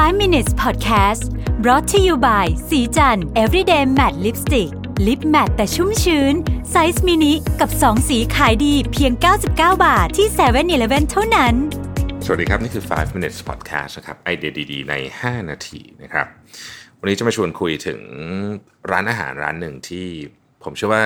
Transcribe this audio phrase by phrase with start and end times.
[0.00, 1.22] 5 minutes podcast
[1.62, 4.70] brought to you by ศรีจันทร์ everyday matte lipstick
[5.06, 6.34] lip matte แต่ชุ่มชื้น
[6.70, 9.12] ไซส์มินิกับ 2 สีขายดีเพียง
[9.48, 11.54] 99 บาทที่7 e เ e ่ e อเท่านั้น
[12.24, 16.26] สวัสดีครับ นี่คือ 5 minutes podcast นะครับ ไอเดียดีๆ ใน 5 นาทีนะครับ
[17.00, 18.00] วันนี้จะมาชวนคุยถึง
[18.90, 20.06] ร้านอาหารร้านหนึ่งที่
[20.64, 21.02] ผมเชื่อว่า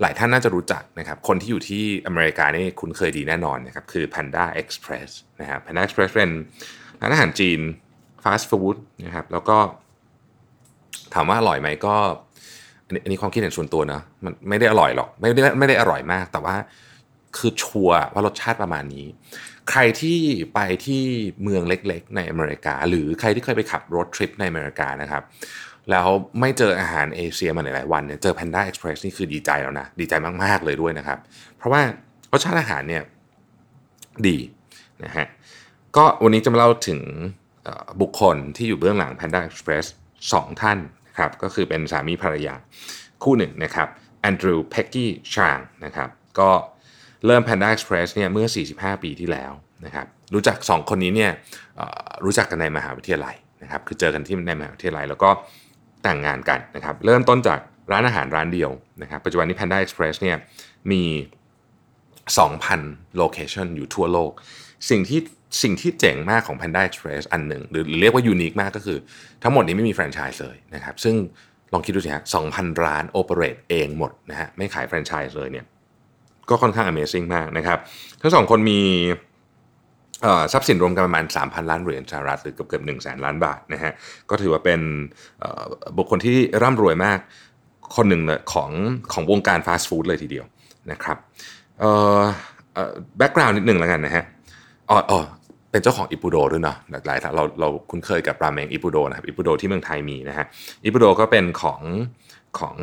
[0.00, 5.10] หลายท่านน่าจะรู้จักนะครับ คนที่อยู่ที่อเมริกานี่คุ้นเคยดีแน่นอนนะครับ คือ Panda Express
[5.40, 6.30] นะครับ Panda Express เป็น
[7.00, 7.60] ร้านอาหารจีน
[8.26, 8.76] ฟาสต์ฟู้ด
[9.06, 9.56] นะครับแล้วก็
[11.14, 11.96] ถามว่าอร่อยไหมก็
[12.86, 16.56] อันนี้ความคิดเห็นส่วนตัวนะมันไม่ได้อร่อยหรอกไม่ได้ไม่ได้อร่อยมาก แต่ว่า
[17.36, 19.06] คือชัวร์ว่ารสชาติประมาณนี้
[19.70, 20.18] ใครที่
[20.54, 21.02] ไปที่
[21.42, 25.22] เมืองเล็กๆ ในอเมริกา หรือใครที่เคยไปขับรถทริปในอเมริกานะครับ
[25.90, 26.06] แล้ว
[26.40, 31.18] ไม่เจออาหารเอเชียมาหลายๆวันเนี่ยเจอ Panda Express นี่คือดีใจแล้วนะดีใจมากๆเลยด้วยนะครับ
[31.56, 31.80] เพราะว่า
[32.32, 33.02] รสชาติอาหารเนี่ย
[34.26, 34.36] ดี
[35.04, 35.26] นะฮะ
[35.96, 37.00] ก็วันนี้จะมาเล่าถึง
[38.00, 39.86] บุคคลที่อยู่เบื้องหลัง Panda Express
[40.32, 42.54] สองท่านนะครับก็คือเป็นสามีภรรยา
[43.22, 43.88] คู่หนึ่งนะครับ
[44.20, 46.08] แอนดรูว์เพ็กกี้ชางนะครับ
[46.40, 46.50] ก็
[47.26, 49.52] เริ่ม Panda Express เนี่ยเมื่อ 45 ปีที่แล้ว
[49.84, 51.32] นะครับรู้จัก 2 คนนี้เนี่ย
[52.24, 55.30] รู้จักกันในมหาวิทยาลัยนะครับคือเจอกันที่ในมหาวิทยาลัย แล้วก็
[56.02, 57.60] แต่งงานกันนะครับเริ่มต้นจาก
[57.92, 58.70] ร้านอาหารร้านเดียว
[59.02, 60.36] นะครับปัจจุบันนี้ Panda Express เนี่ย
[60.92, 61.02] มี
[62.34, 64.32] 2,000โลเคชันอยู่ทั่วโลก
[64.90, 65.20] สิ่งที่
[65.62, 68.98] สิ่งที่เจ๋งมากของ Panda Express อันหนึ่งหรือเรียกว่ายูนิคมากก็คือ
[69.42, 71.14] ทั้งหมดนี้ไม่มีแฟรนไชส์เลยนะครับ ซึ่ง
[71.72, 75.64] ลองคิดดูสิฮะ2,000 ร้านโอเปเรตเองหมดนะฮะไม่ขายแฟรนไชส์เลยเนี่ย
[76.50, 77.78] ก็ค่อนข้าง Amazing มากนะครับ
[78.20, 78.80] ทั้งสองคนมี
[80.52, 83.92] ทรัพย์สินรวมกันประมาณ 3,000 ล้านเหรียญสหรัฐหรือเกือบเกือบ1 0 0 0 0แสนล้านบาทนะฮะ
[84.30, 84.80] ก็ถือว่าเป็น
[85.96, 87.18] บุคคลที่ร่ำรวยมาก
[87.96, 88.70] คนหนึ่งเลยของ
[89.12, 90.46] ของวงการฟาสต์ฟู้ดเลยทีเดียว
[90.90, 91.18] นะครับ
[91.80, 92.20] เอ่อ
[93.16, 94.24] background นิดหนึ่งแล้วกันนะฮะ
[94.90, 95.20] อ๋ออ๋อ
[95.70, 100.46] เป็นเจ้าของอิปูโดด้วยเนาะหลายๆเราเราคุ้นเคยกับราเมงอิปูโดนะครับอิปูโดที่เมืองไทยมีนะฮะ
[100.84, 101.80] อิปูโดก็เป็นของ
[102.58, 102.74] ของ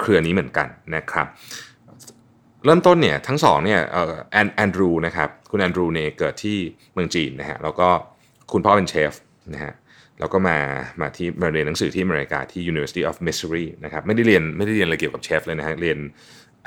[0.00, 1.26] เครือนี้เหมือนกันนะครับ
[2.64, 3.80] เริ่มต้นเนี่ยทั้งสองเนี่ย
[4.32, 6.56] แอนแอนดรูนะครับคุณแอนดรูเนี่ยเกิดที่
[6.92, 7.88] เมืองจีนนะฮะแล้วก็
[8.52, 9.12] คุณพ่อเป็นเชฟ
[9.54, 9.72] นะฮะ
[10.20, 10.58] แล้วก็มา
[11.00, 15.98] มาที่มาเรียนหนังสือที่อเมริกาที่ University of Missouri นะครับไม่ได้เรียนไม่ได้เรียนอะไรเกี่ยวกับเชฟเลยนะฮะเรียน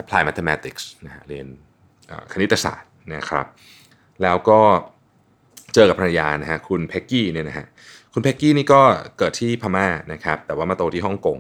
[0.02, 1.48] Applied Mathematics นะฮะเรียน
[2.34, 3.46] คณิตศาสตร์นะครับ
[4.24, 4.60] แล้วก็
[5.74, 7.68] เจอกับภรรยานะฮะคุณเพ็กกี้เนี่ยนะฮะ
[8.14, 8.82] คุณเพ็กกี้นี่ก็
[9.18, 11.38] เกิดที่พม่านะครับ แต่ว่ามาโตที่ฮ่องกง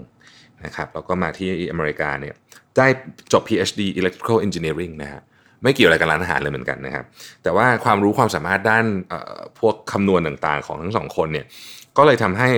[0.65, 2.35] นะครับแล้วก็มาที่อเมริกาเนี่ย
[2.77, 2.87] ได้
[3.33, 5.21] จบ PhD Electrical Engineering นะฮะ
[5.63, 7.05] ไม่เกี่ยวอะไรกับร้านอาหารเลยเหมือนกันนะครับ
[7.43, 8.85] แต่ว่าความรู้ความสามารถด้าน
[9.59, 11.45] พวกคำนวณต่างๆ ของทั้งสองคนเนี่ย
[11.97, 12.49] ก็เลยทำให้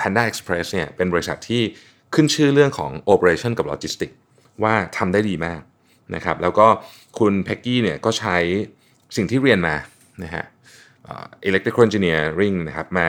[0.00, 1.62] Panda Express เนี่ยเป็นบริษัทที่
[2.14, 4.16] ขึ้นชื่อเรื่องของ Operation กับ Logistics
[4.64, 5.60] ว่าทำได้ดีมาก
[6.14, 6.66] นะครับ แล้วก็
[7.18, 8.36] คุณเพ็กกี้เนี่ยก็ใช้
[9.16, 9.76] สิ่งที่เรียนมา
[10.22, 10.44] นะฮะ
[11.06, 13.08] อ่อ electrical engineering นะครับมา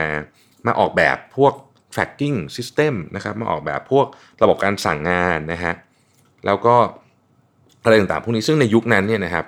[0.66, 1.52] มาออกแบบพวก
[1.94, 4.06] tracking system นะครับมาออกแบบพวก
[4.42, 5.74] ระบบการสั่งงานนะฮะ
[6.46, 6.74] แล้วก็
[7.82, 9.44] อะไรต่างๆพวกนี้ซึ่งในยุคนั้นเนี่ยนะครับ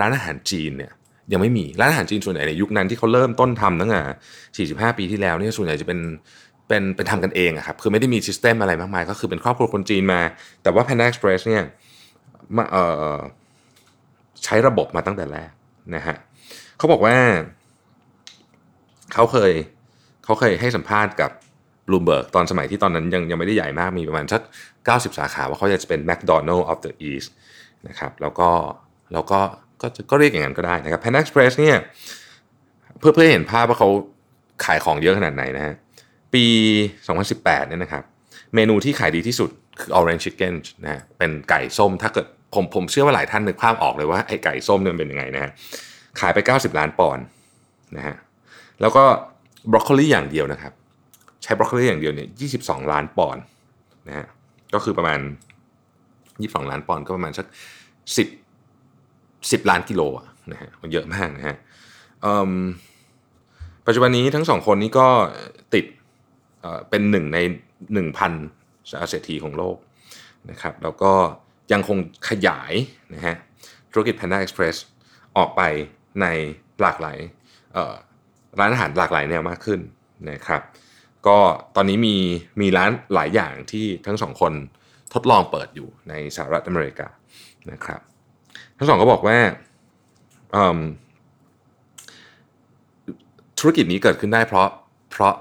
[0.00, 0.92] ร้านอาหารจีนเนี่ย
[1.32, 5.98] ยังไม่มีร้านอาหารจีนส่วนใหญ่ในยุคนั้นที่เขาเริ่มต้นทำตั้งแต่45 ปีที่แล้วเนี่ยส่วนใหญ่จะเป็น
[6.72, 10.20] เป็นเป็นทำกันเองอะครับคือไม่ได้มีซิสเต็มอะไรมากมาย ก็คือเป็นครอบครัวคนจีนมา
[10.62, 11.62] แต่ว่า Panda Express เนี่ย
[12.56, 12.84] มาเอ่
[13.14, 13.16] อ
[14.44, 15.50] ใช้ระบบมาตั้งแต่แรก
[15.94, 16.16] นะฮะ
[16.78, 17.16] เขาบอกว่า
[19.14, 19.52] เขาเคย
[20.24, 21.30] เขาเคยให้สัมภาษณ์กับ
[21.86, 24.42] บลูเบิร์กตอนสมัยที่ตอนนั้นยังยังไม่ได้ใหญ่มากมีประมาณสัก
[24.80, 27.28] 90 สาขาว่าเขาอยากจะเป็น McDonald of the East
[27.88, 28.50] นะครับแล้วก็
[29.12, 29.40] แล้วก็
[29.80, 31.76] ก็ก็เรียกอย่างนั้นก็ได้นะครับ Panda Express เนี่ย
[32.98, 33.88] เพื่อเพื่อเห็นภาพว่าเขา
[34.64, 35.74] ขายของเยอะขนาดไหนนะฮะ
[36.34, 36.44] ปี
[37.08, 38.04] 2018เนี่ยนะครับ
[38.54, 39.50] เมนูที่ขายดีที่สุด
[39.80, 40.54] คือ Orange Chicken
[40.84, 45.50] นะฮะเป็นไก่ส้มถ้าเกิดผมผมเชื่อว่าหลายท่านนึกภาพออกเลยว่าไอ้ไก่ส้มเนี่ยเป็นยังไงนะฮะ
[46.20, 47.24] ขายไป 90 ล้านปอนด์
[47.96, 48.16] นะฮะ
[48.80, 49.04] แล้วก็
[49.70, 50.72] บรอกโคลีอย่างเดียวนะครับ
[51.42, 52.28] ใช้บรอกโคลีอย่างเดียวเนี่ย
[52.60, 53.42] 22 ล้านปอนด์
[54.08, 54.26] นะฮะ
[54.74, 55.20] ก็คือประมาณ
[55.94, 57.46] 22 ล้านปอนด์ก็ประมาณสัก
[58.66, 61.56] 10 10 ล้านกิโลอะนะฮะมันเยอะมากนะฮะ
[63.86, 65.06] ปัจจุบันนี้ทั้งสองคนนี้ก็
[65.74, 65.84] ติด
[66.90, 67.38] เป็นหนึ่งใน
[68.02, 69.76] 1,000เศรษฐีของโลก
[70.50, 71.12] นะครับแล้วก็
[71.72, 71.98] ยังคง
[72.28, 72.72] ขยาย
[73.14, 73.36] นะฮะ
[73.92, 74.76] ธุรกิจ Panda Express
[75.36, 75.60] ออกไป
[76.20, 76.26] ใน
[76.80, 77.18] หลากหลาย
[78.58, 79.80] ร้านอาหารหลากหลายแนวมากขึ้น
[80.30, 80.62] นะครับ
[81.26, 81.38] ก็
[81.76, 82.16] ตอนนี้มี
[82.60, 84.52] มีร้านหลายอย่างที่ทั้งสองคน
[85.14, 87.08] ทดลองเปิดอยู่ในสหรัฐอเมริกา
[87.70, 88.00] นะครับ
[88.78, 89.38] ทั้งสองก็บอกว่า
[93.58, 94.68] ธุรกิจนี้เกิดขึ้นได้เพราะ
[95.12, 95.34] เพราะ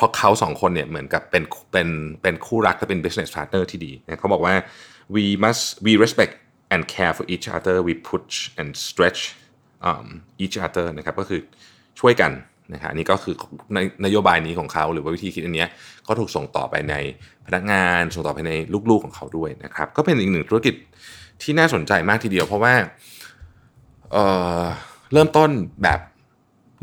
[0.00, 1.88] ราะเขาสองคนเนี่ยเหมือนกับเป็นเป็น
[2.22, 4.54] เป็นคู่รักและเป็น business partner ที่ดีนะเขาบอกว่า
[5.14, 6.32] we must we respect
[6.74, 9.20] and care for each other we push and stretch
[9.88, 10.06] um,
[10.44, 11.40] each other นะครับก็คือ
[12.00, 12.32] ช่วยกัน
[12.74, 13.34] นะฮะนี่ก็คือ
[13.74, 15.68] ในนโยบายนี้ของเขาหรือว่าวิธีคิดอันเนี้ย
[16.06, 16.94] ก็ถูกส่งต่อไปใน
[17.46, 18.52] พนักงานส่งต่อไปใน
[18.90, 20.74] ลูกๆของเขาด้วยนะครับ ก็เป็นอีกหนึ่งธุรกิจ
[21.42, 22.74] ที่น่าสนใจมากทีเดียว เพราะว่า
[24.12, 25.50] เเริ่มต้น
[25.82, 26.00] แบบ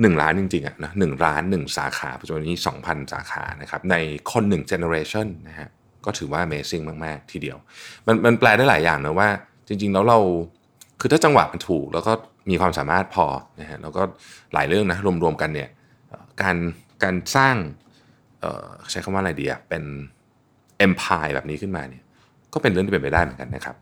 [0.01, 3.95] หนึ่งล้านจริงๆอะนะหนึ่งล้านหนึ่งสาขาปัจจุบันนี้สองพันสาขานะครับใน
[4.31, 5.69] คนหนึ่งเจเนอเรชันนะฮะ
[6.05, 7.57] ก็ถือว่า Amazing มาก ๆ ทีเดียว
[8.07, 9.29] มันมันแปลได้หลายอย่างนะว่า
[9.67, 10.19] จริง ๆ แล้วเรา
[10.99, 12.13] คือถ้าจังหวะมันถูก แล้วก็
[12.49, 13.25] มีความสามารถพอ
[13.61, 14.01] นะฮะแล้วก็
[14.53, 15.69] หลายเรื่องนะรวม ๆ กันเนี่ย
[16.41, 16.57] การ
[17.03, 17.55] การสร้าง
[18.91, 19.83] ใช้คำว่าอะไรดีอะเป็น
[20.85, 22.03] empire แบบนี้ขึ้นมาเนี่ย
[22.53, 23.75] ก็เป็นเรื่องที่เป็นไปได้เหมือนกันนะครับ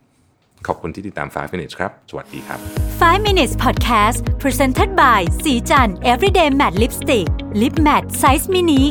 [0.68, 2.60] ขอบคุณที่ติดตาม 5 minutes ครับ สวัสดีครับ
[3.02, 7.28] 5 minutes podcast presented by สีจัน everyday matte lipstick
[7.62, 8.82] lip matte size mini